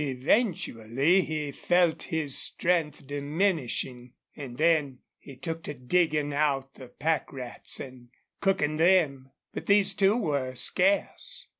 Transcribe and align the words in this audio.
Eventually 0.03 1.21
he 1.21 1.51
felt 1.51 2.01
his 2.09 2.35
strength 2.35 3.05
diminishing, 3.05 4.13
and 4.35 4.57
then 4.57 4.97
he 5.19 5.35
took 5.35 5.61
to 5.65 5.75
digging 5.75 6.33
out 6.33 6.73
the 6.73 6.87
pack 6.87 7.31
rats 7.31 7.79
and 7.79 8.09
cooking 8.39 8.77
them. 8.77 9.29
But 9.53 9.67
these, 9.67 9.93
too, 9.93 10.17
were 10.17 10.55
scarce. 10.55 11.47